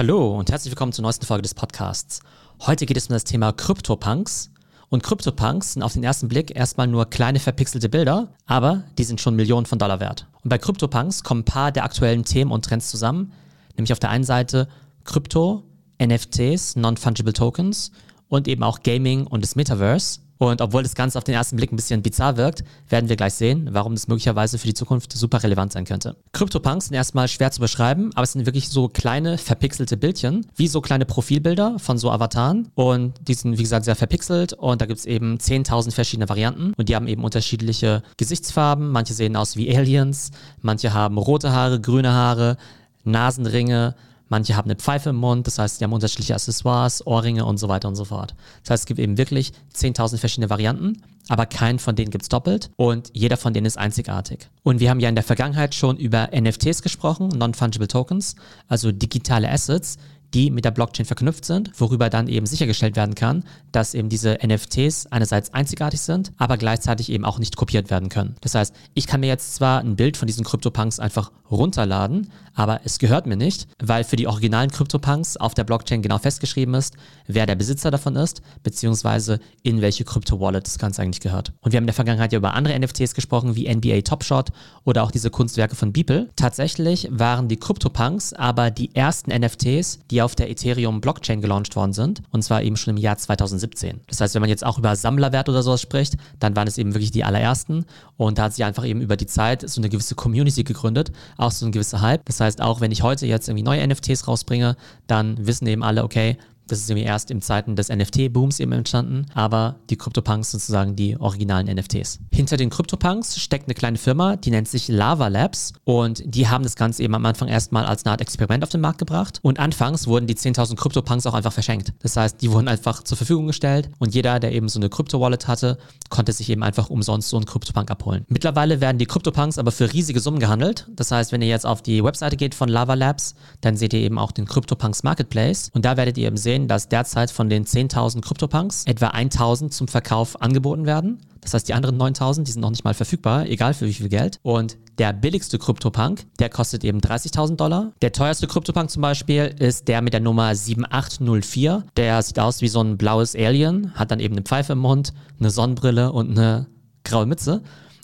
Hallo 0.00 0.38
und 0.38 0.50
herzlich 0.50 0.70
willkommen 0.70 0.94
zur 0.94 1.02
neuesten 1.02 1.26
Folge 1.26 1.42
des 1.42 1.52
Podcasts. 1.52 2.20
Heute 2.62 2.86
geht 2.86 2.96
es 2.96 3.08
um 3.08 3.12
das 3.12 3.24
Thema 3.24 3.52
CryptoPunks. 3.52 4.50
Und 4.88 5.02
CryptoPunks 5.02 5.74
sind 5.74 5.82
auf 5.82 5.92
den 5.92 6.02
ersten 6.02 6.26
Blick 6.26 6.56
erstmal 6.56 6.86
nur 6.86 7.10
kleine 7.10 7.38
verpixelte 7.38 7.90
Bilder, 7.90 8.28
aber 8.46 8.84
die 8.96 9.04
sind 9.04 9.20
schon 9.20 9.36
Millionen 9.36 9.66
von 9.66 9.78
Dollar 9.78 10.00
wert. 10.00 10.26
Und 10.42 10.48
bei 10.48 10.56
CryptoPunks 10.56 11.22
kommen 11.22 11.42
ein 11.42 11.44
paar 11.44 11.70
der 11.70 11.84
aktuellen 11.84 12.24
Themen 12.24 12.50
und 12.50 12.64
Trends 12.64 12.88
zusammen, 12.88 13.34
nämlich 13.76 13.92
auf 13.92 13.98
der 13.98 14.08
einen 14.08 14.24
Seite 14.24 14.68
Krypto, 15.04 15.64
NFTs, 16.02 16.76
Non-Fungible 16.76 17.34
Tokens 17.34 17.92
und 18.28 18.48
eben 18.48 18.62
auch 18.62 18.82
Gaming 18.82 19.26
und 19.26 19.44
das 19.44 19.54
Metaverse. 19.54 20.20
Und 20.40 20.62
obwohl 20.62 20.82
das 20.82 20.94
Ganze 20.94 21.18
auf 21.18 21.24
den 21.24 21.34
ersten 21.34 21.56
Blick 21.56 21.70
ein 21.70 21.76
bisschen 21.76 22.00
bizarr 22.00 22.38
wirkt, 22.38 22.64
werden 22.88 23.10
wir 23.10 23.16
gleich 23.16 23.34
sehen, 23.34 23.68
warum 23.72 23.94
das 23.94 24.08
möglicherweise 24.08 24.56
für 24.56 24.66
die 24.66 24.72
Zukunft 24.72 25.12
super 25.12 25.42
relevant 25.42 25.70
sein 25.70 25.84
könnte. 25.84 26.16
CryptoPunks 26.32 26.86
sind 26.86 26.94
erstmal 26.94 27.28
schwer 27.28 27.50
zu 27.50 27.60
beschreiben, 27.60 28.10
aber 28.14 28.22
es 28.22 28.32
sind 28.32 28.46
wirklich 28.46 28.70
so 28.70 28.88
kleine 28.88 29.36
verpixelte 29.36 29.98
Bildchen, 29.98 30.46
wie 30.56 30.66
so 30.66 30.80
kleine 30.80 31.04
Profilbilder 31.04 31.78
von 31.78 31.98
so 31.98 32.10
Avataren. 32.10 32.70
Und 32.74 33.12
die 33.28 33.34
sind, 33.34 33.58
wie 33.58 33.62
gesagt, 33.62 33.84
sehr 33.84 33.96
verpixelt 33.96 34.54
und 34.54 34.80
da 34.80 34.86
gibt 34.86 35.00
es 35.00 35.04
eben 35.04 35.36
10.000 35.36 35.92
verschiedene 35.92 36.30
Varianten 36.30 36.72
und 36.74 36.88
die 36.88 36.96
haben 36.96 37.06
eben 37.06 37.22
unterschiedliche 37.22 38.02
Gesichtsfarben. 38.16 38.90
Manche 38.92 39.12
sehen 39.12 39.36
aus 39.36 39.58
wie 39.58 39.76
Aliens, 39.76 40.30
manche 40.62 40.94
haben 40.94 41.18
rote 41.18 41.52
Haare, 41.52 41.82
grüne 41.82 42.14
Haare, 42.14 42.56
Nasenringe, 43.04 43.94
Manche 44.30 44.56
haben 44.56 44.70
eine 44.70 44.76
Pfeife 44.76 45.10
im 45.10 45.16
Mund, 45.16 45.46
das 45.46 45.58
heißt, 45.58 45.80
die 45.80 45.84
haben 45.84 45.92
unterschiedliche 45.92 46.34
Accessoires, 46.34 47.04
Ohrringe 47.06 47.44
und 47.44 47.58
so 47.58 47.68
weiter 47.68 47.88
und 47.88 47.96
so 47.96 48.04
fort. 48.04 48.34
Das 48.62 48.70
heißt, 48.70 48.82
es 48.82 48.86
gibt 48.86 49.00
eben 49.00 49.18
wirklich 49.18 49.52
10.000 49.74 50.18
verschiedene 50.18 50.48
Varianten, 50.48 51.02
aber 51.28 51.46
keinen 51.46 51.80
von 51.80 51.96
denen 51.96 52.10
gibt 52.10 52.22
es 52.22 52.28
doppelt 52.28 52.70
und 52.76 53.10
jeder 53.12 53.36
von 53.36 53.52
denen 53.52 53.66
ist 53.66 53.76
einzigartig. 53.76 54.48
Und 54.62 54.78
wir 54.78 54.88
haben 54.88 55.00
ja 55.00 55.08
in 55.08 55.16
der 55.16 55.24
Vergangenheit 55.24 55.74
schon 55.74 55.96
über 55.96 56.30
NFTs 56.32 56.82
gesprochen, 56.82 57.28
Non-Fungible 57.28 57.88
Tokens, 57.88 58.36
also 58.68 58.92
digitale 58.92 59.50
Assets, 59.50 59.98
die 60.34 60.50
mit 60.50 60.64
der 60.64 60.70
Blockchain 60.70 61.06
verknüpft 61.06 61.44
sind, 61.44 61.70
worüber 61.78 62.10
dann 62.10 62.28
eben 62.28 62.46
sichergestellt 62.46 62.96
werden 62.96 63.14
kann, 63.14 63.44
dass 63.72 63.94
eben 63.94 64.08
diese 64.08 64.38
NFTs 64.44 65.06
einerseits 65.06 65.52
einzigartig 65.54 66.00
sind, 66.00 66.32
aber 66.38 66.56
gleichzeitig 66.56 67.10
eben 67.10 67.24
auch 67.24 67.38
nicht 67.38 67.56
kopiert 67.56 67.90
werden 67.90 68.08
können. 68.08 68.36
Das 68.40 68.54
heißt, 68.54 68.74
ich 68.94 69.06
kann 69.06 69.20
mir 69.20 69.26
jetzt 69.26 69.54
zwar 69.54 69.80
ein 69.80 69.96
Bild 69.96 70.16
von 70.16 70.26
diesen 70.26 70.44
CryptoPunks 70.44 71.00
einfach 71.00 71.32
runterladen, 71.50 72.30
aber 72.54 72.80
es 72.84 72.98
gehört 72.98 73.26
mir 73.26 73.36
nicht, 73.36 73.66
weil 73.82 74.04
für 74.04 74.16
die 74.16 74.26
originalen 74.26 74.70
CryptoPunks 74.70 75.36
auf 75.36 75.54
der 75.54 75.64
Blockchain 75.64 76.02
genau 76.02 76.18
festgeschrieben 76.18 76.74
ist, 76.74 76.94
wer 77.26 77.46
der 77.46 77.56
Besitzer 77.56 77.90
davon 77.90 78.16
ist, 78.16 78.42
beziehungsweise 78.62 79.40
in 79.62 79.80
welche 79.80 80.04
Crypto-Wallet 80.04 80.66
das 80.66 80.78
Ganze 80.78 81.02
eigentlich 81.02 81.20
gehört. 81.20 81.52
Und 81.60 81.72
wir 81.72 81.78
haben 81.78 81.84
in 81.84 81.88
der 81.88 81.94
Vergangenheit 81.94 82.32
ja 82.32 82.38
über 82.38 82.54
andere 82.54 82.78
NFTs 82.78 83.14
gesprochen, 83.14 83.56
wie 83.56 83.72
NBA 83.72 84.02
Top 84.02 84.24
Shot 84.24 84.50
oder 84.84 85.02
auch 85.02 85.10
diese 85.10 85.30
Kunstwerke 85.30 85.74
von 85.74 85.92
Beeple. 85.92 86.28
Tatsächlich 86.36 87.08
waren 87.10 87.48
die 87.48 87.56
CryptoPunks 87.56 88.32
aber 88.34 88.70
die 88.70 88.94
ersten 88.94 89.30
NFTs, 89.32 90.00
die 90.10 90.19
auf 90.22 90.34
der 90.34 90.50
Ethereum 90.50 91.00
Blockchain 91.00 91.40
gelauncht 91.40 91.76
worden 91.76 91.92
sind. 91.92 92.22
Und 92.30 92.42
zwar 92.42 92.62
eben 92.62 92.76
schon 92.76 92.96
im 92.96 93.02
Jahr 93.02 93.16
2017. 93.16 94.00
Das 94.06 94.20
heißt, 94.20 94.34
wenn 94.34 94.40
man 94.40 94.50
jetzt 94.50 94.64
auch 94.64 94.78
über 94.78 94.94
Sammlerwert 94.96 95.48
oder 95.48 95.62
sowas 95.62 95.80
spricht, 95.80 96.16
dann 96.38 96.56
waren 96.56 96.68
es 96.68 96.78
eben 96.78 96.94
wirklich 96.94 97.10
die 97.10 97.24
allerersten. 97.24 97.84
Und 98.16 98.38
da 98.38 98.44
hat 98.44 98.54
sich 98.54 98.64
einfach 98.64 98.84
eben 98.84 99.00
über 99.00 99.16
die 99.16 99.26
Zeit 99.26 99.68
so 99.68 99.80
eine 99.80 99.88
gewisse 99.88 100.14
Community 100.14 100.64
gegründet, 100.64 101.12
auch 101.36 101.50
so 101.50 101.66
ein 101.66 101.72
gewisser 101.72 102.00
Hype. 102.00 102.24
Das 102.26 102.40
heißt, 102.40 102.60
auch 102.60 102.80
wenn 102.80 102.92
ich 102.92 103.02
heute 103.02 103.26
jetzt 103.26 103.48
irgendwie 103.48 103.64
neue 103.64 103.86
NFTs 103.86 104.28
rausbringe, 104.28 104.76
dann 105.06 105.46
wissen 105.46 105.66
eben 105.66 105.82
alle, 105.82 106.04
okay, 106.04 106.36
das 106.70 106.80
ist 106.80 106.90
irgendwie 106.90 107.06
erst 107.06 107.30
in 107.30 107.42
Zeiten 107.42 107.76
des 107.76 107.88
NFT-Booms 107.88 108.60
eben 108.60 108.72
entstanden, 108.72 109.26
aber 109.34 109.76
die 109.90 109.96
CryptoPunks 109.96 110.52
sozusagen 110.52 110.94
die 110.94 111.18
originalen 111.18 111.66
NFTs. 111.66 112.20
Hinter 112.32 112.56
den 112.56 112.70
CryptoPunks 112.70 113.40
steckt 113.40 113.66
eine 113.66 113.74
kleine 113.74 113.98
Firma, 113.98 114.36
die 114.36 114.50
nennt 114.50 114.68
sich 114.68 114.88
Lava 114.88 115.28
Labs 115.28 115.72
und 115.84 116.22
die 116.24 116.48
haben 116.48 116.62
das 116.62 116.76
Ganze 116.76 117.02
eben 117.02 117.14
am 117.14 117.26
Anfang 117.26 117.48
erstmal 117.48 117.86
als 117.86 118.04
eine 118.04 118.12
Art 118.12 118.20
Experiment 118.20 118.62
auf 118.62 118.70
den 118.70 118.80
Markt 118.80 118.98
gebracht 118.98 119.40
und 119.42 119.58
anfangs 119.58 120.06
wurden 120.06 120.26
die 120.26 120.36
10.000 120.36 120.76
CryptoPunks 120.76 121.26
auch 121.26 121.34
einfach 121.34 121.52
verschenkt. 121.52 121.92
Das 122.00 122.16
heißt, 122.16 122.40
die 122.40 122.50
wurden 122.52 122.68
einfach 122.68 123.02
zur 123.02 123.16
Verfügung 123.16 123.48
gestellt 123.48 123.90
und 123.98 124.14
jeder, 124.14 124.38
der 124.38 124.52
eben 124.52 124.68
so 124.68 124.78
eine 124.78 124.88
Krypto-Wallet 124.88 125.48
hatte, 125.48 125.78
konnte 126.08 126.32
sich 126.32 126.48
eben 126.50 126.62
einfach 126.62 126.88
umsonst 126.90 127.28
so 127.28 127.36
einen 127.36 127.46
CryptoPunk 127.46 127.90
abholen. 127.90 128.24
Mittlerweile 128.28 128.80
werden 128.80 128.98
die 128.98 129.06
CryptoPunks 129.06 129.58
aber 129.58 129.72
für 129.72 129.92
riesige 129.92 130.20
Summen 130.20 130.38
gehandelt. 130.38 130.86
Das 130.94 131.10
heißt, 131.10 131.32
wenn 131.32 131.42
ihr 131.42 131.48
jetzt 131.48 131.66
auf 131.66 131.82
die 131.82 132.04
Webseite 132.04 132.36
geht 132.36 132.54
von 132.54 132.68
Lava 132.68 132.94
Labs, 132.94 133.34
dann 133.60 133.76
seht 133.76 133.92
ihr 133.92 134.00
eben 134.00 134.18
auch 134.18 134.32
den 134.32 134.46
CryptoPunks 134.46 135.02
Marketplace 135.02 135.70
und 135.74 135.84
da 135.84 135.96
werdet 135.96 136.16
ihr 136.18 136.28
eben 136.28 136.36
sehen, 136.36 136.59
sehen, 136.60 136.68
dass 136.68 136.88
derzeit 136.88 137.30
von 137.30 137.48
den 137.48 137.64
10.000 137.64 138.20
CryptoPunks 138.22 138.84
etwa 138.86 139.08
1.000 139.08 139.70
zum 139.70 139.88
Verkauf 139.88 140.40
angeboten 140.40 140.86
werden. 140.86 141.18
Das 141.40 141.54
heißt, 141.54 141.68
die 141.68 141.74
anderen 141.74 141.98
9.000, 141.98 142.44
die 142.44 142.52
sind 142.52 142.60
noch 142.60 142.70
nicht 142.70 142.84
mal 142.84 142.94
verfügbar, 142.94 143.46
egal 143.46 143.72
für 143.72 143.86
wie 143.86 143.94
viel 143.94 144.08
Geld. 144.10 144.38
Und 144.42 144.76
der 144.98 145.14
billigste 145.14 145.58
CryptoPunk, 145.58 146.26
der 146.38 146.50
kostet 146.50 146.84
eben 146.84 147.00
30.000 147.00 147.56
Dollar. 147.56 147.92
Der 148.02 148.12
teuerste 148.12 148.46
CryptoPunk 148.46 148.90
zum 148.90 149.00
Beispiel 149.00 149.54
ist 149.58 149.88
der 149.88 150.02
mit 150.02 150.12
der 150.12 150.20
Nummer 150.20 150.54
7804. 150.54 151.84
Der 151.96 152.22
sieht 152.22 152.38
aus 152.38 152.60
wie 152.60 152.68
so 152.68 152.82
ein 152.82 152.98
blaues 152.98 153.34
Alien, 153.34 153.94
hat 153.94 154.10
dann 154.10 154.20
eben 154.20 154.34
eine 154.34 154.42
Pfeife 154.42 154.74
im 154.74 154.80
Mund, 154.80 155.14
eine 155.38 155.50
Sonnenbrille 155.50 156.12
und 156.12 156.30
eine 156.30 156.66
graue 157.04 157.24
Mütze. 157.24 157.62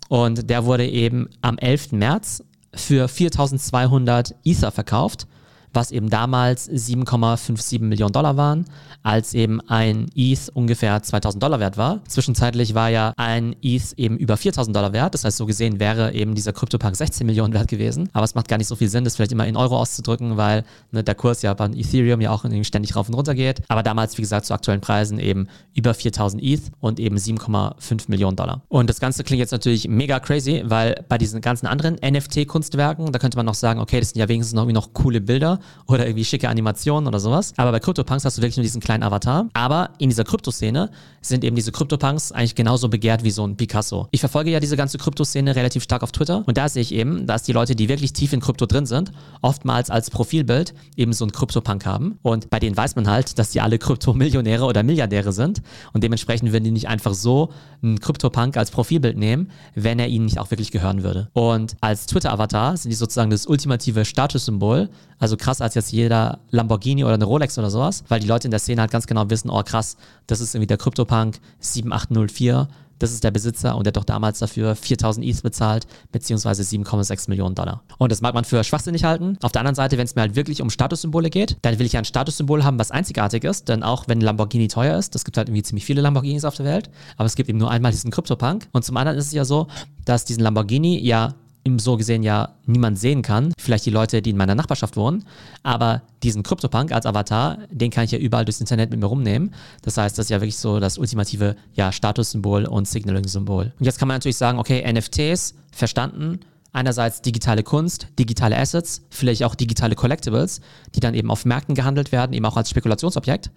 Und 0.09 0.49
der 0.49 0.65
wurde 0.65 0.88
eben 0.88 1.28
am 1.43 1.59
11. 1.59 1.93
März 1.93 2.43
für 2.75 3.09
4200 3.09 4.34
Ether 4.44 4.71
verkauft 4.71 5.27
was 5.76 5.92
eben 5.92 6.10
damals 6.10 6.69
7,57 6.69 7.81
Millionen 7.82 8.12
Dollar 8.12 8.37
waren, 8.37 8.64
als 9.03 9.34
eben 9.34 9.60
ein 9.69 10.06
ETH 10.16 10.50
ungefähr 10.54 11.00
2000 11.00 11.41
Dollar 11.41 11.60
wert 11.60 11.76
war. 11.76 12.00
Zwischenzeitlich 12.09 12.75
war 12.75 12.88
ja 12.88 13.12
ein 13.16 13.54
ETH 13.62 13.92
eben 13.97 14.16
über 14.16 14.37
4000 14.37 14.75
Dollar 14.75 14.92
wert. 14.92 15.14
Das 15.14 15.25
heißt, 15.25 15.37
so 15.37 15.47
gesehen 15.47 15.78
wäre 15.78 16.14
eben 16.14 16.34
dieser 16.34 16.53
CryptoPunk 16.53 16.97
16 16.97 17.26
Millionen 17.26 17.53
wert 17.53 17.69
gewesen. 17.69 18.09
Aber 18.14 18.25
es 18.25 18.34
macht 18.34 18.48
gar 18.48 18.56
nicht 18.56 18.66
so 18.66 18.75
viel 18.75 18.88
Sinn, 18.88 19.04
das 19.04 19.14
vielleicht 19.14 19.32
immer 19.32 19.47
in 19.47 19.56
Euro 19.56 19.76
auszudrücken, 19.78 20.37
weil 20.37 20.64
ne, 20.91 21.04
der 21.04 21.14
Kurs 21.14 21.42
ja 21.42 21.54
bei 21.54 21.66
Ethereum 21.66 22.20
ja 22.20 22.31
auch 22.31 22.44
ständig 22.62 22.97
rauf 22.97 23.08
und 23.08 23.14
runter 23.14 23.34
geht. 23.34 23.62
Aber 23.69 23.82
damals, 23.82 24.16
wie 24.19 24.22
gesagt, 24.22 24.47
zu 24.47 24.54
aktuellen 24.54 24.81
Preisen 24.81 25.19
eben 25.19 25.47
über 25.75 25.94
4000 25.94 26.43
ETH 26.43 26.62
und 26.81 26.98
eben 26.98 27.16
7,5 27.16 28.04
Millionen 28.08 28.37
Dollar. 28.37 28.62
Und 28.69 28.88
das 28.88 28.98
Ganze 28.98 29.22
klingt 29.25 29.41
jetzt 29.41 29.53
natürlich 29.53 29.87
mega 29.88 30.19
crazy, 30.20 30.62
weil 30.64 31.04
bei 31.08 31.19
diesen 31.19 31.43
ganzen 31.43 31.66
anderen 31.66 31.97
NFT-Kunstwerken, 31.97 33.12
da 33.12 33.19
könnte 33.19 33.37
man 33.37 33.47
noch 33.47 33.54
sagen, 33.54 33.78
okay, 33.78 34.00
das 34.00 34.10
sind 34.10 34.20
ja 34.20 34.28
wenigstens 34.28 34.54
noch, 34.54 34.62
irgendwie 34.62 34.75
noch 34.75 34.94
coole 34.94 35.20
Bilder 35.20 35.60
oder 35.87 36.06
irgendwie 36.06 36.25
schicke 36.25 36.49
Animationen 36.49 37.06
oder 37.06 37.21
sowas. 37.21 37.53
Aber 37.56 37.72
bei 37.72 37.81
CryptoPunks 37.81 38.25
hast 38.25 38.38
du 38.38 38.43
wirklich 38.43 38.56
nur 38.56 38.62
diesen 38.62 38.81
kleinen 38.81 39.03
Avatar. 39.03 39.49
Aber 39.53 39.91
in 39.99 40.09
dieser 40.09 40.25
Kryptoszene 40.25 40.91
sind 41.21 41.44
eben 41.44 41.56
diese 41.56 41.72
CryptoPunks 41.72 42.32
eigentlich 42.32 42.54
genauso 42.54 42.88
begehrt 42.88 43.25
wie 43.25 43.31
so 43.31 43.47
ein 43.47 43.56
Picasso. 43.56 44.09
Ich 44.10 44.21
verfolge 44.21 44.50
ja 44.50 44.60
diese 44.60 44.76
ganze 44.76 44.99
Kryptoszene 44.99 45.56
relativ 45.56 45.82
stark 45.82 46.03
auf 46.03 46.12
Twitter 46.12 46.43
und 46.47 46.56
da 46.56 46.69
sehe 46.69 46.82
ich 46.82 46.93
eben, 46.93 47.26
dass 47.26 47.43
die 47.43 47.53
Leute, 47.53 47.75
die 47.75 47.88
wirklich 47.88 48.12
tief 48.12 48.32
in 48.32 48.41
Krypto 48.41 48.66
drin 48.66 48.87
sind, 48.87 49.12
oftmals 49.43 49.91
als 49.91 50.10
Profilbild 50.10 50.75
eben 50.97 51.12
so 51.12 51.25
ein 51.25 51.32
CryptoPunk 51.32 51.84
haben. 51.87 52.19
Und 52.22 52.50
bei 52.50 52.59
denen 52.59 52.76
weiß 52.76 52.97
man 52.97 53.09
halt, 53.09 53.38
dass 53.38 53.50
die 53.50 53.60
alle 53.60 53.78
Kryptomillionäre 53.78 54.65
oder 54.65 54.82
Milliardäre 54.82 55.32
sind 55.32 55.62
und 55.93 56.05
dementsprechend 56.05 56.53
würden 56.53 56.65
die 56.65 56.71
nicht 56.71 56.88
einfach 56.88 57.15
so 57.15 57.50
einen 57.82 58.00
CryptoPunk 58.00 58.56
als 58.56 58.71
Profilbild 58.71 59.16
nehmen, 59.16 59.50
wenn 59.75 59.99
er 59.99 60.09
ihnen 60.09 60.26
nicht 60.26 60.38
auch 60.38 60.50
wirklich 60.50 60.71
gehören 60.71 61.03
würde. 61.03 61.28
Und 61.32 61.76
als 61.81 62.06
Twitter-Avatar 62.06 62.76
sind 62.76 62.91
die 62.91 62.97
sozusagen 62.97 63.31
das 63.31 63.47
ultimative 63.47 64.05
Statussymbol, 64.05 64.88
also 65.19 65.37
krass 65.37 65.56
als 65.61 65.75
jetzt 65.75 65.93
jeder 65.93 66.39
Lamborghini 66.50 67.05
oder 67.05 67.15
eine 67.15 67.25
Rolex 67.25 67.59
oder 67.59 67.71
sowas, 67.71 68.05
weil 68.09 68.21
die 68.21 68.27
Leute 68.27 68.47
in 68.47 68.50
der 68.50 68.61
Szene 68.61 68.81
halt 68.81 68.91
ganz 68.91 69.06
genau 69.06 69.28
wissen, 69.31 69.50
oh 69.50 69.62
krass, 69.62 69.97
das 70.27 70.41
ist 70.41 70.55
irgendwie 70.55 70.67
der 70.67 70.78
CryptoPunk 70.78 71.39
7804, 71.61 72.69
das 72.99 73.12
ist 73.12 73.25
der 73.25 73.31
Besitzer 73.31 73.77
und 73.77 73.84
der 73.84 73.91
hat 73.91 73.97
doch 73.97 74.05
damals 74.05 74.39
dafür 74.39 74.75
4000 74.75 75.27
ETH 75.27 75.43
bezahlt, 75.43 75.87
beziehungsweise 76.12 76.62
7,6 76.62 77.28
Millionen 77.28 77.55
Dollar. 77.55 77.83
Und 77.99 78.11
das 78.11 78.21
mag 78.21 78.34
man 78.34 78.44
für 78.44 78.62
schwachsinnig 78.65 79.05
halten. 79.05 79.37
Auf 79.43 79.53
der 79.53 79.61
anderen 79.61 79.75
Seite, 79.75 79.99
wenn 79.99 80.06
es 80.06 80.15
mir 80.15 80.22
halt 80.22 80.37
wirklich 80.37 80.62
um 80.62 80.71
Statussymbole 80.71 81.31
geht, 81.31 81.59
dann 81.62 81.78
will 81.78 81.87
ich 81.87 81.93
ja 81.93 82.00
ein 82.00 82.05
Statussymbol 82.05 82.65
haben, 82.65 82.78
was 82.78 82.91
einzigartig 82.91 83.44
ist, 83.44 83.69
denn 83.69 83.83
auch 83.83 84.09
wenn 84.09 84.21
Lamborghini 84.21 84.69
teuer 84.69 84.99
ist, 84.99 85.15
das 85.15 85.25
gibt 85.25 85.37
halt 85.37 85.49
irgendwie 85.49 85.62
ziemlich 85.62 85.84
viele 85.84 86.00
Lamborghinis 86.00 86.44
auf 86.44 86.56
der 86.56 86.67
Welt, 86.67 86.91
aber 87.17 87.27
es 87.27 87.34
gibt 87.34 87.49
eben 87.49 87.59
nur 87.59 87.71
einmal 87.71 87.93
diesen 87.93 88.11
CryptoPunk. 88.11 88.69
Und 88.73 88.84
zum 88.84 88.97
anderen 88.97 89.19
ist 89.19 89.27
es 89.27 89.33
ja 89.33 89.44
so, 89.44 89.67
dass 90.05 90.25
diesen 90.25 90.43
Lamborghini 90.43 90.99
ja 90.99 91.34
im 91.66 91.81
so 91.81 91.97
gesehen 91.97 92.22
ja 92.22 92.54
niemand 92.65 92.97
sehen 92.97 93.22
kann. 93.22 93.53
Vielleicht 93.59 93.87
die 93.87 93.91
Leute, 93.91 94.22
die 94.22 94.31
in 94.31 94.37
meiner 94.37 94.54
Nachbarschaft 94.54 94.97
wohnen. 94.97 95.25
Aber 95.65 96.03
diesen 96.22 96.44
CryptoPunk 96.44 96.93
als 96.93 97.06
Avatar, 97.06 97.59
den 97.71 97.90
kann 97.90 98.05
ich 98.05 98.12
ja 98.12 98.19
überall 98.19 98.44
durchs 98.44 98.61
Internet 98.61 98.90
mit 98.90 99.00
mir 99.00 99.06
rumnehmen. 99.06 99.52
Das 99.82 99.96
heißt, 99.96 100.17
das 100.17 100.26
ist 100.26 100.31
ja 100.31 100.40
wirklich 100.40 100.56
so 100.56 100.79
das 100.79 100.96
ultimative 100.96 101.56
ja, 101.75 101.90
Statussymbol 101.90 102.67
und 102.67 102.87
Signaling-Symbol. 102.87 103.73
Und 103.79 103.85
jetzt 103.85 103.99
kann 103.99 104.06
man 104.06 104.14
natürlich 104.14 104.37
sagen, 104.37 104.61
okay, 104.61 104.81
NFTs, 104.90 105.55
verstanden. 105.73 106.38
Einerseits 106.73 107.20
digitale 107.23 107.64
Kunst, 107.64 108.06
digitale 108.17 108.56
Assets, 108.56 109.02
vielleicht 109.11 109.43
auch 109.43 109.56
digitale 109.56 109.96
Collectibles, 109.96 110.61
die 110.94 111.00
dann 111.00 111.14
eben 111.14 111.32
auf 111.32 111.44
Märkten 111.44 111.75
gehandelt 111.75 112.12
werden, 112.12 112.32
eben 112.32 112.44
auch 112.44 112.56
als 112.56 112.70
Spekulationsobjekt. 112.70 113.50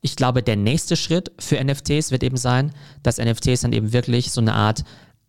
Ich 0.00 0.16
glaube, 0.16 0.42
der 0.42 0.56
nächste 0.56 0.96
Schritt 0.96 1.30
für 1.38 1.62
NFTs 1.62 2.10
wird 2.10 2.24
eben 2.24 2.36
sein, 2.36 2.72
dass 3.04 3.18
NFTs 3.18 3.60
dann 3.60 3.72
eben 3.72 3.92
wirklich 3.92 4.32
so 4.32 4.40
eine 4.40 4.54
Art 4.54 4.82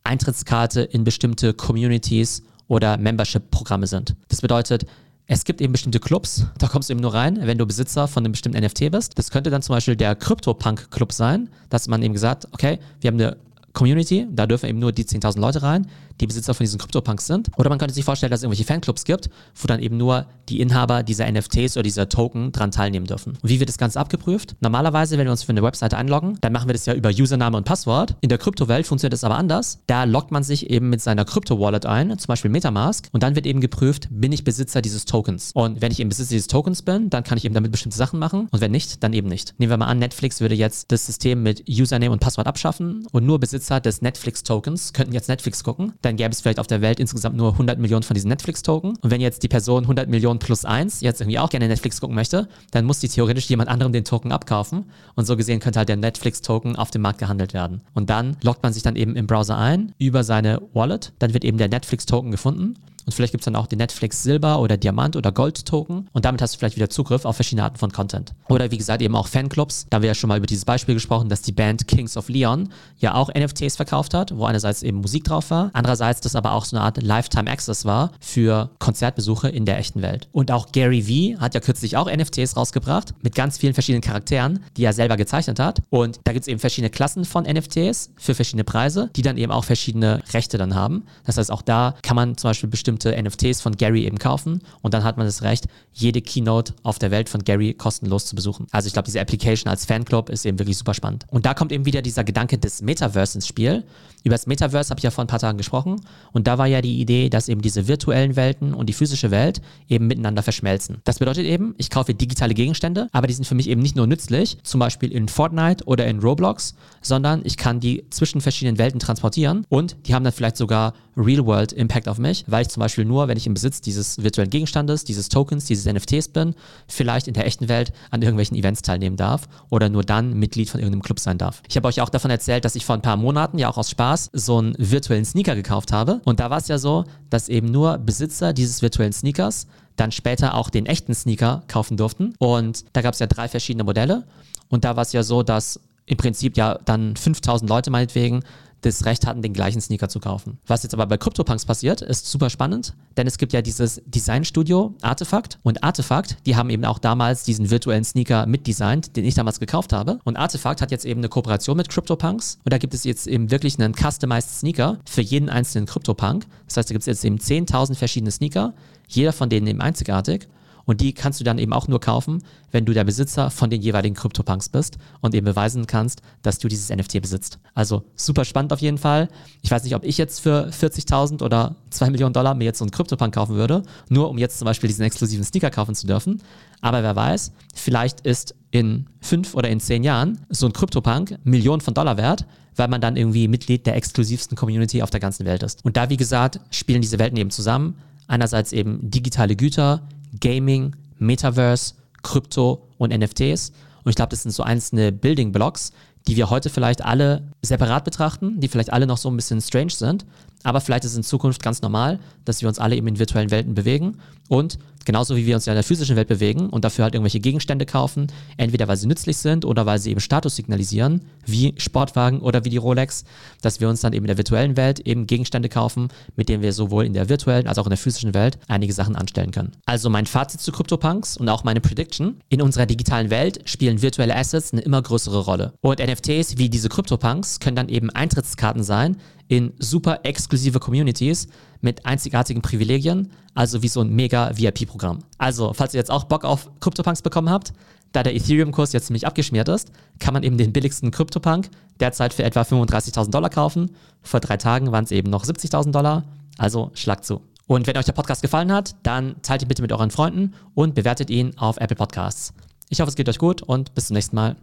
Eintrittskarte 0.06 0.82
in 0.82 1.04
bestimmte 1.04 1.54
Communities 1.54 2.44
oder 2.68 2.98
Membership-Programme 2.98 3.88
sind. 3.88 4.16
Das 4.30 4.42
bedeutet, 4.42 4.86
es 5.28 5.44
gibt 5.44 5.60
eben 5.60 5.72
bestimmte 5.72 6.00
Clubs, 6.00 6.46
da 6.60 6.68
kommst 6.68 6.90
du 6.90 6.94
eben 6.94 7.02
nur 7.02 7.14
rein, 7.14 7.40
wenn 7.42 7.58
du 7.58 7.66
Besitzer 7.66 8.08
von 8.08 8.24
einem 8.24 8.32
bestimmten 8.34 8.64
NFT 8.64 8.92
bist. 8.92 9.18
Das 9.18 9.32
könnte 9.32 9.50
dann 9.50 9.64
zum 9.64 9.76
Beispiel 9.76 9.96
der 9.96 10.16
Crypto-Punk-Club 10.16 11.12
sein, 11.12 11.50
dass 11.70 11.88
man 11.88 12.04
eben 12.04 12.14
gesagt, 12.14 12.48
okay, 12.52 12.80
wir 13.02 13.08
haben 13.08 13.20
eine 13.20 13.38
Community, 13.74 14.28
da 14.32 14.46
dürfen 14.46 14.70
eben 14.70 14.80
nur 14.80 14.92
die 14.92 15.04
10.000 15.04 15.40
Leute 15.40 15.64
rein, 15.64 15.88
die 16.22 16.28
Besitzer 16.28 16.54
von 16.54 16.64
diesen 16.64 16.80
CryptoPunks 16.80 17.28
sind. 17.28 17.50
Oder 17.58 17.70
man 17.70 17.80
könnte 17.80 17.94
sich 17.94 18.06
vorstellen, 18.06 18.32
dass 18.32 18.40
es 18.40 18.44
irgendwelche 18.44 18.66
Fanclubs 18.66 19.04
gibt, 19.04 19.30
wo 19.56 19.68
dann 19.68 19.82
eben 19.82 19.98
nur 19.98 20.26
die 20.50 20.62
Inhaber 20.62 21.04
dieser 21.04 21.30
NFTs 21.32 21.76
oder 21.76 21.84
dieser 21.84 22.10
Token 22.10 22.52
dran 22.52 22.72
teilnehmen 22.72 23.06
dürfen. 23.06 23.38
Und 23.42 23.50
wie 23.50 23.60
wird 23.60 23.70
das 23.70 23.78
Ganze 23.78 24.00
abgeprüft? 24.00 24.56
Normalerweise, 24.60 25.18
wenn 25.18 25.26
wir 25.26 25.32
uns 25.32 25.44
für 25.44 25.50
eine 25.50 25.64
Webseite 25.64 25.98
einloggen, 25.98 26.38
dann 26.42 26.54
machen 26.54 26.68
wir 26.68 26.74
das 26.74 26.86
ja 26.86 26.94
über 26.94 27.10
Username 27.10 27.58
und 27.58 27.66
Passwort. 27.66 28.16
In 28.22 28.30
der 28.30 28.38
Kryptowelt 28.38 28.88
funktioniert 28.88 29.14
das 29.14 29.24
aber 29.24 29.36
anders. 29.36 29.80
Da 29.88 30.04
loggt 30.04 30.32
man 30.32 30.44
sich 30.44 30.70
eben 30.70 30.90
mit 30.90 31.02
seiner 31.02 31.26
Krypto-Wallet 31.26 31.86
ein, 31.86 32.18
zum 32.18 32.28
Beispiel 32.28 32.52
Metamask, 32.52 33.08
und 33.12 33.24
dann 33.24 33.36
wird 33.36 33.46
eben 33.46 33.62
geprüft, 33.62 34.08
bin 34.12 34.32
ich 34.32 34.44
Besitzer 34.44 34.82
dieses 34.82 35.06
Tokens. 35.06 35.52
Und 35.54 35.82
wenn 35.82 35.92
ich 35.92 36.00
eben 36.00 36.10
Besitzer 36.10 36.32
dieses 36.32 36.48
Tokens 36.48 36.82
bin, 36.82 37.10
dann 37.10 37.24
kann 37.24 37.38
ich 37.38 37.46
eben 37.46 37.54
damit 37.54 37.72
bestimmte 37.72 37.98
Sachen 37.98 38.20
machen. 38.20 38.48
Und 38.52 38.62
wenn 38.62 38.72
nicht, 38.72 39.04
dann 39.04 39.14
eben 39.14 39.28
nicht. 39.28 39.56
Nehmen 39.58 39.70
wir 39.70 39.78
mal 39.78 39.88
an, 39.88 40.00
Netflix 40.00 40.42
würde 40.42 40.56
jetzt 40.56 40.92
das 40.92 41.06
System 41.06 41.44
mit 41.44 41.64
Username 41.68 42.12
und 42.12 42.20
Passwort 42.20 42.48
abschaffen 42.48 43.08
und 43.12 43.26
nur 43.26 43.40
Besitzer 43.40 43.80
des 43.80 44.02
Netflix-Tokens 44.02 44.94
könnten 44.94 45.14
jetzt 45.14 45.30
Netflix 45.30 45.64
gucken. 45.64 45.94
Dann 46.06 46.18
gäbe 46.18 46.30
es 46.30 46.42
vielleicht 46.42 46.60
auf 46.60 46.68
der 46.68 46.82
Welt 46.82 47.00
insgesamt 47.00 47.36
nur 47.36 47.54
100 47.54 47.80
Millionen 47.80 48.04
von 48.04 48.14
diesen 48.14 48.30
Netflix-Token. 48.30 48.96
Und 49.02 49.10
wenn 49.10 49.22
jetzt 49.22 49.42
die 49.42 49.48
Person 49.48 49.86
100 49.86 50.08
Millionen 50.08 50.38
plus 50.38 50.64
1 50.64 51.02
jetzt 51.02 51.20
irgendwie 51.20 51.40
auch 51.40 51.50
gerne 51.50 51.68
Netflix 51.68 52.00
gucken 52.00 52.16
möchte, 52.16 52.48
dann 52.70 52.86
muss 52.86 53.00
die 53.00 53.08
theoretisch 53.08 53.50
jemand 53.50 53.72
anderem 53.72 53.92
den 53.92 54.06
Token 54.06 54.32
abkaufen. 54.32 54.86
Und 55.16 55.26
so 55.26 55.36
gesehen 55.36 55.60
könnte 55.60 55.80
halt 55.80 55.90
der 55.90 55.96
Netflix-Token 55.96 56.76
auf 56.76 56.92
dem 56.92 57.02
Markt 57.02 57.18
gehandelt 57.18 57.56
werden. 57.56 57.82
Und 57.96 58.12
dann 58.12 58.38
loggt 58.44 58.62
man 58.62 58.72
sich 58.72 58.84
dann 58.84 58.96
eben 58.96 59.16
im 59.16 59.26
Browser 59.26 59.58
ein 59.58 59.96
über 59.98 60.24
seine 60.24 60.62
Wallet. 60.74 61.12
Dann 61.18 61.34
wird 61.34 61.44
eben 61.44 61.58
der 61.58 61.70
Netflix-Token 61.70 62.30
gefunden 62.30 62.76
und 63.06 63.14
vielleicht 63.14 63.32
gibt 63.32 63.42
es 63.42 63.46
dann 63.46 63.56
auch 63.56 63.68
den 63.68 63.78
Netflix 63.78 64.24
Silber 64.24 64.60
oder 64.60 64.78
Diamant 64.78 65.16
oder 65.16 65.32
Gold 65.32 65.66
Token. 65.66 66.08
Und 66.12 66.26
damit 66.26 66.42
hast 66.42 66.56
du 66.56 66.60
vielleicht 66.60 66.76
wieder 66.76 66.90
Zugriff 66.90 67.26
auf 67.26 67.36
verschiedene 67.36 67.64
Arten 67.64 67.78
von 67.78 67.92
Content. 67.92 68.34
Oder 68.50 68.72
wie 68.72 68.78
gesagt, 68.78 69.02
eben 69.02 69.16
auch 69.16 69.28
Fanclubs. 69.28 69.86
Da 69.90 69.96
haben 69.96 70.02
wir 70.02 70.08
ja 70.08 70.16
schon 70.16 70.28
mal 70.28 70.38
über 70.38 70.48
dieses 70.48 70.66
Beispiel 70.66 70.96
gesprochen, 70.96 71.30
dass 71.30 71.42
die 71.42 71.52
Band 71.52 71.88
Kings 71.88 72.18
of 72.18 72.30
Leon 72.30 72.70
ja 72.98 73.14
auch 73.14 73.30
NFTs 73.34 73.76
verkauft 73.76 74.14
hat, 74.14 74.36
wo 74.36 74.46
einerseits 74.46 74.82
eben 74.82 74.98
Musik 74.98 75.24
drauf 75.24 75.52
war, 75.52 75.70
andererseits 75.74 76.22
das 76.22 76.36
aber 76.36 76.54
auch 76.54 76.66
so 76.66 76.76
eine 76.76 76.86
Art 76.86 77.02
Lifetime 77.02 77.50
Access 77.50 77.86
war 77.86 78.12
für 78.20 78.72
Konzertbesuche 78.80 79.50
in 79.50 79.66
der 79.66 79.78
echten 79.78 80.02
Welt. 80.02 80.28
Und 80.32 80.52
auch 80.52 80.72
Gary 80.72 81.08
Vee 81.08 81.38
hat 81.38 81.54
ja 81.54 81.60
kürzlich 81.60 81.98
auch 81.98 82.12
NFTs 82.12 82.58
rausgebracht 82.58 83.14
mit 83.22 83.36
ganz 83.36 83.58
vielen 83.58 83.74
verschiedenen 83.74 84.02
Charakteren, 84.02 84.64
die 84.78 84.84
er 84.84 84.94
selber 84.94 85.18
gezeichnet 85.18 85.60
hat. 85.60 85.82
Und 85.90 86.20
da 86.24 86.34
gibt 86.34 86.44
es 86.44 86.48
eben 86.48 86.60
verschiedene 86.60 86.90
Klassen 86.90 87.26
von 87.26 87.44
NFTs 87.44 88.12
für 88.18 88.34
verschiedene 88.34 88.64
Preise, 88.64 89.10
die 89.16 89.22
dann 89.22 89.38
eben 89.38 89.52
auch 89.52 89.64
verschiedene 89.64 90.24
Rechte 90.34 90.58
dann 90.58 90.74
haben. 90.74 91.04
Das 91.26 91.38
heißt, 91.38 91.52
auch 91.52 91.62
da 91.62 91.96
kann 92.02 92.16
man 92.16 92.38
zum 92.38 92.50
Beispiel 92.50 92.70
bestimmte 92.70 92.95
bestimmte 92.96 93.22
NFTs 93.22 93.62
von 93.62 93.76
Gary 93.76 94.06
eben 94.06 94.18
kaufen 94.18 94.62
und 94.82 94.94
dann 94.94 95.04
hat 95.04 95.18
man 95.18 95.26
das 95.26 95.42
Recht, 95.42 95.68
jede 95.94 96.22
Keynote 96.22 96.74
auf 96.84 97.00
der 97.00 97.12
Welt 97.12 97.30
von 97.30 97.44
Gary 97.44 97.74
kostenlos 97.74 98.26
zu 98.26 98.36
besuchen. 98.36 98.68
Also 98.72 98.88
ich 98.88 98.94
glaube, 98.94 99.06
diese 99.06 99.20
Application 99.20 99.70
als 99.70 99.86
Fanclub 99.86 100.30
ist 100.30 100.46
eben 100.46 100.60
wirklich 100.60 100.78
super 100.78 100.94
spannend. 100.94 101.26
Und 101.30 101.46
da 101.46 101.54
kommt 101.54 101.72
eben 101.72 101.86
wieder 101.86 102.02
dieser 102.02 102.24
Gedanke 102.24 102.58
des 102.58 102.82
Metaverse 102.82 103.38
ins 103.38 103.48
Spiel. 103.48 103.84
Über 104.24 104.34
das 104.34 104.48
Metaverse 104.48 104.90
habe 104.90 105.00
ich 105.00 105.04
ja 105.04 105.12
vor 105.12 105.24
ein 105.24 105.28
paar 105.28 105.40
Tagen 105.40 105.58
gesprochen 105.58 106.02
und 106.32 106.48
da 106.48 106.58
war 106.58 106.68
ja 106.68 106.82
die 106.82 107.00
Idee, 107.00 107.30
dass 107.30 107.48
eben 107.48 107.62
diese 107.62 107.88
virtuellen 107.88 108.36
Welten 108.36 108.74
und 108.74 108.88
die 108.88 108.94
physische 108.94 109.30
Welt 109.30 109.62
eben 109.88 110.08
miteinander 110.08 110.42
verschmelzen. 110.42 110.98
Das 111.04 111.20
bedeutet 111.20 111.46
eben, 111.46 111.76
ich 111.78 111.90
kaufe 111.90 112.14
digitale 112.14 112.54
Gegenstände, 112.54 113.08
aber 113.12 113.28
die 113.28 113.34
sind 113.34 113.46
für 113.46 113.56
mich 113.56 113.70
eben 113.70 113.82
nicht 113.82 113.96
nur 113.96 114.08
nützlich, 114.08 114.58
zum 114.64 114.80
Beispiel 114.80 115.12
in 115.12 115.28
Fortnite 115.28 115.86
oder 115.86 116.08
in 116.08 116.20
Roblox, 116.20 116.76
sondern 117.02 117.42
ich 117.44 117.58
kann 117.58 117.80
die 117.80 118.06
zwischen 118.10 118.42
verschiedenen 118.42 118.80
Welten 118.80 119.00
transportieren 119.00 119.66
und 119.70 119.96
die 120.08 120.16
haben 120.16 120.24
dann 120.24 120.34
vielleicht 120.34 120.58
sogar 120.58 120.94
Real-World-Impact 121.18 122.08
auf 122.08 122.18
mich, 122.18 122.46
weil 122.48 122.64
ich 122.64 122.70
zum 122.70 122.82
Beispiel 122.86 123.06
nur, 123.06 123.28
wenn 123.28 123.38
ich 123.38 123.48
im 123.48 123.54
Besitz 123.54 123.82
dieses 123.82 124.22
virtuellen 124.24 124.50
Gegenstandes, 124.50 125.04
dieses 125.04 125.30
Tokens, 125.30 125.66
dieses 125.66 125.92
NFTs 125.92 126.30
bin, 126.30 126.56
vielleicht 126.88 127.28
in 127.28 127.34
der 127.34 127.46
echten 127.46 127.68
Welt 127.68 127.94
an 128.12 128.22
irgendwelchen 128.22 128.58
Events 128.58 128.82
teilnehmen 128.82 129.18
darf 129.18 129.48
oder 129.70 129.90
nur 129.90 130.04
dann 130.04 130.34
Mitglied 130.34 130.70
von 130.70 130.80
irgendeinem 130.80 131.04
Club 131.04 131.20
sein 131.20 131.38
darf. 131.38 131.62
Ich 131.68 131.76
habe 131.76 131.88
euch 131.88 132.02
auch 132.02 132.10
davon 132.10 132.32
erzählt, 132.32 132.66
dass 132.66 132.76
ich 132.76 132.86
vor 132.86 132.96
ein 132.96 133.02
paar 133.02 133.18
Monaten 133.18 133.58
ja 133.58 133.70
auch 133.70 133.78
aus 133.78 133.90
Spaß 133.90 134.30
so 134.34 134.58
einen 134.58 134.76
virtuellen 134.78 135.26
Sneaker 135.26 135.56
gekauft 135.56 135.92
habe. 135.92 136.22
Und 136.26 136.40
da 136.40 136.50
war 136.50 136.58
es 136.58 136.68
ja 136.68 136.78
so, 136.78 137.06
dass 137.30 137.50
eben 137.50 137.72
nur 137.72 137.98
Besitzer 137.98 138.54
dieses 138.54 138.82
virtuellen 138.82 139.14
Sneakers 139.14 139.68
dann 139.96 140.12
später 140.12 140.56
auch 140.56 140.70
den 140.70 140.86
echten 140.86 141.14
Sneaker 141.14 141.64
kaufen 141.68 141.98
durften. 141.98 142.36
Und 142.38 142.86
da 142.94 143.02
gab 143.02 143.14
es 143.14 143.20
ja 143.20 143.28
drei 143.28 143.48
verschiedene 143.48 143.84
Modelle. 143.84 144.24
Und 144.70 144.84
da 144.84 144.96
war 144.96 145.04
es 145.04 145.14
ja 145.14 145.24
so, 145.24 145.44
dass 145.44 145.80
im 146.06 146.18
Prinzip 146.18 146.58
ja 146.58 146.78
dann 146.86 147.16
5000 147.16 147.70
Leute 147.70 147.92
meinetwegen 147.92 148.44
das 148.86 149.06
Recht 149.06 149.26
hatten, 149.26 149.42
den 149.42 149.54
gleichen 149.54 149.82
Sneaker 149.82 150.10
zu 150.10 150.20
kaufen. 150.20 150.58
Was 150.68 150.84
jetzt 150.84 150.94
aber 150.94 151.06
bei 151.06 151.18
CryptoPunks 151.18 151.66
passiert, 151.66 152.02
ist 152.02 152.30
super 152.30 152.50
spannend, 152.50 152.94
denn 153.18 153.28
es 153.28 153.38
gibt 153.38 153.54
ja 153.54 153.62
dieses 153.62 154.02
Designstudio 154.06 154.94
Artefakt 155.02 155.60
und 155.64 155.84
Artefakt, 155.84 156.38
die 156.46 156.56
haben 156.56 156.70
eben 156.70 156.86
auch 156.86 157.00
damals 157.00 157.44
diesen 157.44 157.70
virtuellen 157.70 158.04
Sneaker 158.04 158.46
mitdesignt, 158.46 159.16
den 159.16 159.26
ich 159.26 159.36
damals 159.36 159.60
gekauft 159.60 159.94
habe. 159.94 160.20
Und 160.24 160.38
Artefakt 160.38 160.82
hat 160.82 160.92
jetzt 160.92 161.06
eben 161.06 161.20
eine 161.20 161.30
Kooperation 161.30 161.78
mit 161.78 161.90
CryptoPunks 161.90 162.60
und 162.64 162.72
da 162.74 162.78
gibt 162.78 162.94
es 162.94 163.04
jetzt 163.04 163.28
eben 163.28 163.52
wirklich 163.52 163.80
einen 163.80 163.94
customized 163.94 164.60
Sneaker 164.60 165.00
für 165.06 165.22
jeden 165.22 165.50
einzelnen 165.50 165.86
CryptoPunk. 165.86 166.46
Das 166.68 166.78
heißt, 166.78 166.90
da 166.90 166.94
gibt 166.94 167.02
es 167.04 167.08
jetzt 167.08 167.26
eben 167.26 167.38
10.000 167.38 167.96
verschiedene 167.96 168.32
Sneaker, 168.32 168.74
jeder 169.08 169.34
von 169.34 169.50
denen 169.50 169.68
eben 169.68 169.82
einzigartig. 169.82 170.48
Und 170.86 171.02
die 171.02 171.14
kannst 171.14 171.40
du 171.40 171.44
dann 171.44 171.58
eben 171.58 171.74
auch 171.74 171.88
nur 171.88 172.00
kaufen, 172.00 172.44
wenn 172.72 172.86
du 172.86 172.94
der 172.94 173.04
Besitzer 173.04 173.50
von 173.50 173.70
den 173.70 173.82
jeweiligen 173.82 174.16
CryptoPunks 174.16 174.70
bist 174.70 174.98
und 175.22 175.34
eben 175.34 175.46
beweisen 175.46 175.88
kannst, 175.88 176.22
dass 176.42 176.60
du 176.60 176.68
dieses 176.68 176.90
NFT 176.90 177.22
besitzt. 177.22 177.60
Also 177.74 178.04
super 178.16 178.46
spannend 178.46 178.72
auf 178.72 178.82
jeden 178.82 178.98
Fall. 178.98 179.30
Ich 179.62 179.72
weiß 179.72 179.84
nicht, 179.84 179.96
ob 179.96 180.04
ich 180.04 180.18
jetzt 180.18 180.40
für 180.42 180.70
40.000 180.70 181.44
oder 181.44 181.76
2 181.90 182.12
Millionen 182.12 182.34
Dollar 182.34 182.54
mir 182.54 182.66
jetzt 182.66 182.80
so 182.80 182.86
einen 182.86 182.92
CryptoPunk 182.92 183.34
kaufen 183.34 183.56
würde, 183.56 183.84
nur 184.10 184.30
um 184.30 184.38
jetzt 184.38 184.60
zum 184.60 184.66
Beispiel 184.66 184.88
diesen 184.88 185.06
exklusiven 185.06 185.44
Sneaker 185.44 185.72
kaufen 185.72 185.96
zu 185.96 186.08
dürfen. 186.08 186.42
Aber 186.82 187.02
wer 187.02 187.16
weiß, 187.16 187.52
vielleicht 187.74 188.22
ist 188.22 188.56
in 188.72 189.08
fünf 189.22 189.56
oder 189.56 189.70
in 189.70 189.80
zehn 189.80 190.04
Jahren 190.04 190.46
so 190.50 190.66
ein 190.66 190.74
CryptoPunk 190.74 191.40
Millionen 191.44 191.82
von 191.82 191.94
Dollar 191.94 192.18
wert, 192.18 192.46
weil 192.76 192.90
man 192.90 193.02
dann 193.02 193.16
irgendwie 193.16 193.48
Mitglied 193.48 193.86
der 193.86 193.96
exklusivsten 193.96 194.58
Community 194.58 195.02
auf 195.02 195.10
der 195.10 195.20
ganzen 195.20 195.46
Welt 195.46 195.64
ist. 195.64 195.84
Und 195.84 195.98
da, 195.98 196.10
wie 196.10 196.18
gesagt, 196.18 196.60
spielen 196.70 197.02
diese 197.02 197.20
Welten 197.20 197.38
eben 197.38 197.52
zusammen. 197.52 197.96
Einerseits 198.28 198.74
eben 198.74 199.00
digitale 199.10 199.56
Güter, 199.56 200.02
Gaming, 200.40 200.96
Metaverse, 201.18 201.96
Krypto 202.24 202.88
und 202.98 203.16
NFTs. 203.16 203.72
Und 204.04 204.10
ich 204.10 204.16
glaube, 204.16 204.30
das 204.30 204.44
sind 204.44 204.52
so 204.52 204.64
einzelne 204.64 205.12
Building 205.12 205.52
Blocks, 205.52 205.92
die 206.28 206.36
wir 206.36 206.50
heute 206.50 206.70
vielleicht 206.70 207.04
alle 207.04 207.44
separat 207.62 208.04
betrachten, 208.04 208.60
die 208.60 208.68
vielleicht 208.68 208.92
alle 208.92 209.08
noch 209.08 209.18
so 209.18 209.30
ein 209.30 209.36
bisschen 209.36 209.62
strange 209.62 209.92
sind, 209.92 210.26
aber 210.64 210.82
vielleicht 210.82 211.06
ist 211.06 211.12
es 211.12 211.18
in 211.18 211.24
Zukunft 211.24 211.62
ganz 211.62 211.82
normal, 211.82 212.20
dass 212.44 212.62
wir 212.62 212.68
uns 212.68 212.80
alle 212.80 212.96
eben 212.96 213.08
in 213.08 213.20
virtuellen 213.20 213.52
Welten 213.52 213.76
bewegen 213.76 214.18
und 214.50 214.80
genauso 215.06 215.36
wie 215.36 215.46
wir 215.46 215.56
uns 215.56 215.66
ja 215.66 215.74
in 215.74 215.78
der 215.78 215.84
physischen 215.84 216.16
Welt 216.16 216.28
bewegen 216.28 216.70
und 216.70 216.84
dafür 216.84 217.04
halt 217.04 217.14
irgendwelche 217.14 217.40
Gegenstände 217.40 217.86
kaufen, 217.86 218.28
entweder 218.58 218.88
weil 218.88 218.98
sie 218.98 219.08
nützlich 219.08 219.38
sind 219.38 219.64
oder 219.64 219.86
weil 219.86 220.00
sie 220.00 220.12
eben 220.12 220.20
Status 220.20 220.56
signalisieren, 220.56 221.22
wie 221.46 221.74
Sportwagen 221.78 222.40
oder 222.40 222.66
wie 222.66 222.70
die 222.70 222.78
Rolex, 222.78 223.24
dass 223.62 223.80
wir 223.80 223.88
uns 223.88 224.02
dann 224.02 224.14
eben 224.14 224.26
in 224.26 224.28
der 224.28 224.38
virtuellen 224.38 224.76
Welt 224.78 225.00
eben 225.00 225.28
Gegenstände 225.28 225.70
kaufen, 225.70 226.10
mit 226.36 226.50
denen 226.50 226.64
wir 226.64 226.74
sowohl 226.74 227.06
in 227.06 227.14
der 227.14 227.30
virtuellen 227.30 227.68
als 227.68 227.78
auch 227.78 227.86
in 227.86 227.92
der 227.92 227.98
physischen 227.98 228.34
Welt 228.34 228.58
einige 228.68 228.94
Sachen 228.94 229.16
anstellen 229.16 229.52
können. 229.52 229.72
Also 229.86 230.10
mein 230.10 230.26
Fazit 230.26 230.62
zu 230.62 230.72
CryptoPunks 230.72 231.38
und 231.38 231.48
auch 231.50 231.64
meine 231.64 231.82
Prediction. 231.82 232.42
In 232.50 232.62
unserer 232.62 232.86
digitalen 232.86 233.30
Welt 233.30 233.62
spielen 233.70 234.02
virtuelle 234.02 234.36
Assets 234.36 234.74
eine 234.74 234.82
immer 234.82 235.02
größere 235.02 235.40
Rolle. 235.40 235.74
Und 235.82 236.00
NFTs 236.00 236.58
wie 236.58 236.70
diese 236.70 236.90
CryptoPunks 236.90 237.60
können 237.60 237.76
dann 237.76 237.90
eben 237.90 238.10
Eintrittskarten 238.10 238.84
sein, 238.84 239.18
in 239.48 239.74
super 239.80 240.22
exklusive 240.24 240.80
Communities 240.80 241.48
mit 241.86 242.06
einzigartigen 242.06 242.62
Privilegien, 242.62 243.32
also 243.54 243.82
wie 243.82 243.88
so 243.88 244.02
ein 244.02 244.10
mega 244.10 244.52
VIP-Programm. 244.58 245.20
Also, 245.38 245.72
falls 245.74 245.94
ihr 245.94 246.00
jetzt 246.00 246.12
auch 246.12 246.26
Bock 246.26 246.44
auf 246.44 246.70
CryptoPunks 246.82 247.22
bekommen 247.22 247.50
habt, 247.50 247.72
da 248.12 248.24
der 248.24 248.36
Ethereum-Kurs 248.36 248.92
jetzt 248.92 249.08
ziemlich 249.08 249.28
abgeschmiert 249.28 249.70
ist, 249.70 249.92
kann 250.20 250.34
man 250.34 250.44
eben 250.44 250.58
den 250.58 250.74
billigsten 250.74 251.12
CryptoPunk 251.12 251.70
derzeit 252.00 252.34
für 252.34 252.44
etwa 252.44 252.62
35.000 252.62 253.30
Dollar 253.30 253.50
kaufen. 253.50 253.92
Vor 254.22 254.40
drei 254.40 254.58
Tagen 254.58 254.92
waren 254.92 255.06
es 255.06 255.12
eben 255.12 255.30
noch 255.30 255.46
70.000 255.46 255.92
Dollar. 255.92 256.24
Also 256.58 256.92
schlagt 256.94 257.26
zu. 257.26 257.42
Und 257.68 257.88
wenn 257.88 257.98
euch 257.98 258.06
der 258.06 258.14
Podcast 258.14 258.42
gefallen 258.42 258.72
hat, 258.72 258.96
dann 259.04 259.42
teilt 259.42 259.64
ihn 259.64 259.68
bitte 259.68 259.82
mit 259.82 259.92
euren 259.92 260.12
Freunden 260.12 260.54
und 260.74 260.96
bewertet 260.96 261.30
ihn 261.30 261.58
auf 261.58 261.78
Apple 261.78 261.96
Podcasts. 261.96 262.54
Ich 262.90 263.00
hoffe, 263.02 263.10
es 263.10 263.16
geht 263.16 263.28
euch 263.28 263.40
gut 263.40 263.62
und 263.64 263.94
bis 263.96 264.08
zum 264.08 264.14
nächsten 264.14 264.36
Mal. 264.36 264.56